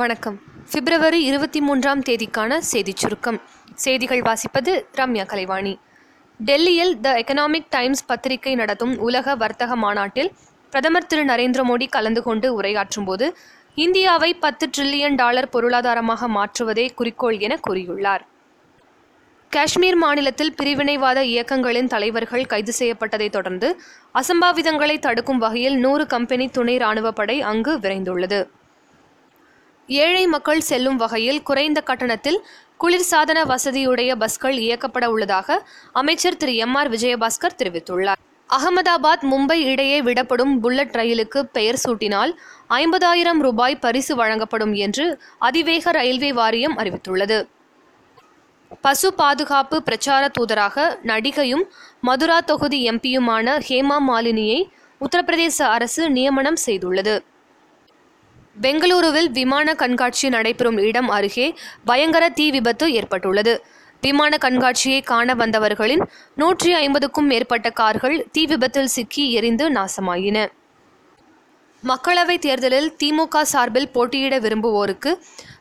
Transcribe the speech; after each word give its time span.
வணக்கம் 0.00 0.34
பிப்ரவரி 0.72 1.18
இருபத்தி 1.24 1.60
மூன்றாம் 1.60 2.00
தேதிக்கான 2.00 2.58
செய்திச் 2.62 3.02
சுருக்கம் 3.02 3.38
செய்திகள் 3.74 4.22
வாசிப்பது 4.22 4.72
ரம்யா 4.94 5.24
கலைவாணி 5.24 5.72
டெல்லியில் 6.40 6.92
த 7.00 7.12
எக்கனாமிக் 7.18 7.70
டைம்ஸ் 7.70 8.04
பத்திரிகை 8.06 8.52
நடத்தும் 8.54 8.92
உலக 8.98 9.34
வர்த்தக 9.34 9.76
மாநாட்டில் 9.76 10.30
பிரதமர் 10.72 11.06
திரு 11.06 11.22
நரேந்திர 11.24 11.62
மோடி 11.64 11.86
கலந்து 11.88 12.22
கொண்டு 12.22 12.50
உரையாற்றும் 12.58 13.06
போது 13.06 13.28
இந்தியாவை 13.76 14.30
பத்து 14.36 14.68
டிரில்லியன் 14.68 15.16
டாலர் 15.16 15.48
பொருளாதாரமாக 15.48 16.28
மாற்றுவதே 16.28 16.86
குறிக்கோள் 16.94 17.38
என 17.40 17.58
கூறியுள்ளார் 17.66 18.24
காஷ்மீர் 19.52 19.98
மாநிலத்தில் 19.98 20.54
பிரிவினைவாத 20.54 21.18
இயக்கங்களின் 21.28 21.86
தலைவர்கள் 21.86 22.46
கைது 22.46 22.74
செய்யப்பட்டதைத் 22.78 23.36
தொடர்ந்து 23.36 23.70
அசம்பாவிதங்களை 24.14 24.98
தடுக்கும் 24.98 25.38
வகையில் 25.38 25.78
நூறு 25.78 26.06
கம்பெனி 26.06 26.48
துணை 26.50 26.76
இராணுவப்படை 26.78 27.38
அங்கு 27.46 27.74
விரைந்துள்ளது 27.78 28.40
ஏழை 29.88 30.24
மக்கள் 30.26 30.62
செல்லும் 30.62 30.96
வகையில் 30.96 31.42
குறைந்த 31.42 31.80
கட்டணத்தில் 31.80 32.40
குளிர்சாதன 32.80 33.38
வசதியுடைய 33.46 34.10
பஸ்கள் 34.16 34.56
இயக்கப்பட 34.58 35.04
உள்ளதாக 35.06 35.58
அமைச்சர் 35.94 36.36
திரு 36.36 36.52
எம் 36.56 36.74
ஆர் 36.74 36.90
விஜயபாஸ்கர் 36.90 37.58
தெரிவித்துள்ளார் 37.58 38.20
அகமதாபாத் 38.50 39.24
மும்பை 39.24 39.56
இடையே 39.64 39.98
விடப்படும் 40.00 40.52
புல்லட் 40.60 40.96
ரயிலுக்கு 40.96 41.40
பெயர் 41.52 41.80
சூட்டினால் 41.82 42.32
ஐம்பதாயிரம் 42.74 43.40
ரூபாய் 43.40 43.76
பரிசு 43.78 44.14
வழங்கப்படும் 44.14 44.74
என்று 44.78 45.06
அதிவேக 45.38 45.92
ரயில்வே 45.92 46.30
வாரியம் 46.32 46.76
அறிவித்துள்ளது 46.78 47.38
பசு 48.84 49.08
பாதுகாப்பு 49.14 49.76
பிரச்சார 49.82 50.24
தூதராக 50.28 50.86
நடிகையும் 51.04 51.64
மதுரா 52.00 52.38
தொகுதி 52.42 52.80
எம்பியுமான 52.90 53.56
ஹேமா 53.68 53.98
மாலினியை 54.02 54.60
உத்தரப்பிரதேச 55.00 55.58
அரசு 55.68 56.02
நியமனம் 56.10 56.60
செய்துள்ளது 56.64 57.16
பெங்களூருவில் 58.58 59.28
விமான 59.30 59.74
கண்காட்சி 59.74 60.28
நடைபெறும் 60.28 60.78
இடம் 60.80 61.10
அருகே 61.10 61.48
பயங்கர 61.84 62.24
தீ 62.30 62.46
விபத்து 62.50 62.86
ஏற்பட்டுள்ளது 62.92 63.54
விமான 64.02 64.32
கண்காட்சியை 64.36 65.00
காண 65.02 65.34
வந்தவர்களின் 65.34 66.02
நூற்றி 66.34 66.70
ஐம்பதுக்கும் 66.74 67.28
மேற்பட்ட 67.28 67.68
கார்கள் 67.72 68.16
தீ 68.32 68.42
விபத்தில் 68.46 68.92
சிக்கி 68.92 69.24
எரிந்து 69.32 69.66
நாசமாயின 69.70 70.46
மக்களவைத் 71.82 72.42
தேர்தலில் 72.42 72.88
திமுக 72.98 73.42
சார்பில் 73.44 73.90
போட்டியிட 73.90 74.36
விரும்புவோருக்கு 74.38 75.10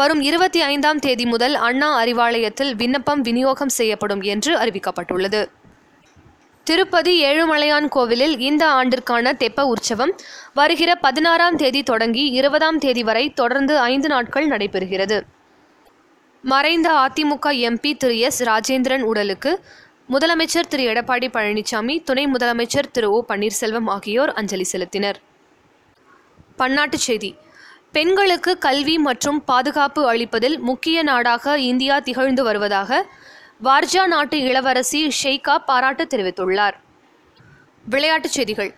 வரும் 0.00 0.22
இருபத்தி 0.22 0.60
ஐந்தாம் 0.64 1.00
தேதி 1.00 1.24
முதல் 1.26 1.54
அண்ணா 1.60 1.88
அறிவாலயத்தில் 2.00 2.72
விண்ணப்பம் 2.74 3.20
விநியோகம் 3.20 3.74
செய்யப்படும் 3.74 4.22
என்று 4.26 4.52
அறிவிக்கப்பட்டுள்ளது 4.56 5.42
திருப்பதி 6.66 7.12
ஏழுமலையான் 7.24 7.88
கோவிலில் 7.88 8.34
இந்த 8.40 8.64
ஆண்டிற்கான 8.70 9.32
தெப்ப 9.32 9.60
உற்சவம் 9.64 10.12
வருகிற 10.54 10.90
பதினாறாம் 11.00 11.56
தேதி 11.56 11.80
தொடங்கி 11.82 12.24
இருபதாம் 12.30 12.78
தேதி 12.78 13.02
வரை 13.02 13.24
தொடர்ந்து 13.32 13.74
ஐந்து 13.84 14.08
நாட்கள் 14.08 14.46
நடைபெறுகிறது 14.48 15.18
மறைந்த 16.44 16.88
அதிமுக 17.00 17.46
எம்பி 17.68 17.90
திரு 17.94 18.14
எஸ் 18.18 18.40
ராஜேந்திரன் 18.42 19.02
உடலுக்கு 19.02 19.50
முதலமைச்சர் 20.08 20.68
திரு 20.68 20.84
எடப்பாடி 20.84 21.28
பழனிசாமி 21.28 21.96
துணை 22.04 22.24
முதலமைச்சர் 22.26 22.92
திரு 22.92 23.08
ஓ 23.10 23.18
பன்னீர்செல்வம் 23.28 23.88
ஆகியோர் 23.88 24.32
அஞ்சலி 24.32 24.66
செலுத்தினர் 24.72 25.18
பன்னாட்டுச் 26.58 27.06
செய்தி 27.06 27.30
பெண்களுக்கு 27.92 28.52
கல்வி 28.58 28.96
மற்றும் 28.98 29.38
பாதுகாப்பு 29.44 30.02
அளிப்பதில் 30.10 30.56
முக்கிய 30.60 31.02
நாடாக 31.02 31.54
இந்தியா 31.62 31.96
திகழ்ந்து 31.98 32.42
வருவதாக 32.44 33.00
வார்ஜா 33.60 34.02
நாட்டு 34.06 34.36
இளவரசி 34.40 35.00
ஷெய்கா 35.16 35.54
பாராட்டு 35.66 36.04
தெரிவித்துள்ளார் 36.06 36.76
விளையாட்டுச் 37.84 38.36
செய்திகள் 38.36 38.70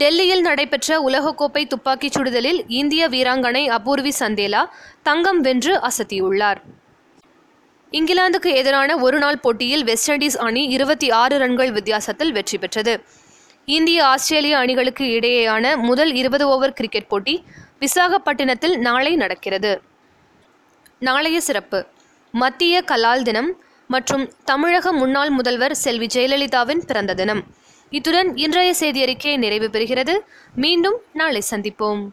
டெல்லியில் 0.00 0.42
நடைபெற்ற 0.42 0.96
உலகக்கோப்பை 1.02 1.62
துப்பாக்கிச் 1.64 2.16
சுடுதலில் 2.16 2.58
இந்திய 2.70 3.02
வீராங்கனை 3.08 3.62
அபூர்வி 3.76 4.12
சந்தேலா 4.20 4.62
தங்கம் 5.02 5.40
வென்று 5.40 5.74
அசத்தியுள்ளார் 5.88 6.60
இங்கிலாந்துக்கு 7.92 8.50
எதிரான 8.54 8.96
ஒருநாள் 8.98 9.40
போட்டியில் 9.40 9.84
வெஸ்ட் 9.84 10.10
இண்டீஸ் 10.10 10.38
அணி 10.38 10.62
இருபத்தி 10.68 11.08
ஆறு 11.12 11.36
ரன்கள் 11.38 11.72
வித்தியாசத்தில் 11.72 12.32
வெற்றி 12.32 12.58
பெற்றது 12.58 12.94
இந்திய 13.68 14.00
ஆஸ்திரேலிய 14.06 14.56
அணிகளுக்கு 14.58 15.06
இடையேயான 15.14 15.72
முதல் 15.82 16.12
இருபது 16.14 16.44
ஓவர் 16.48 16.72
கிரிக்கெட் 16.72 17.08
போட்டி 17.08 17.34
விசாகப்பட்டினத்தில் 17.80 18.76
நாளை 18.80 19.12
நடக்கிறது 19.16 19.72
நாளைய 21.02 21.40
சிறப்பு 21.40 21.80
மத்திய 22.34 22.76
கலால் 22.82 23.22
தினம் 23.22 23.50
மற்றும் 23.90 24.24
தமிழக 24.44 24.92
முன்னாள் 24.92 25.30
முதல்வர் 25.30 25.74
செல்வி 25.76 26.06
ஜெயலலிதாவின் 26.06 26.82
பிறந்த 26.86 27.14
தினம் 27.14 27.42
இத்துடன் 27.92 28.30
இன்றைய 28.36 28.70
செய்தியறிக்கை 28.80 29.34
நிறைவு 29.38 29.68
பெறுகிறது 29.68 30.14
மீண்டும் 30.54 30.98
நாளை 31.12 31.42
சந்திப்போம் 31.50 32.02